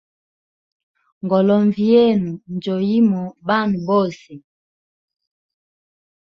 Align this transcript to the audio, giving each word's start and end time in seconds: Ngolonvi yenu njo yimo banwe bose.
Ngolonvi 1.23 1.83
yenu 1.91 2.31
njo 2.53 2.75
yimo 2.87 3.23
banwe 3.47 3.79
bose. 3.87 4.31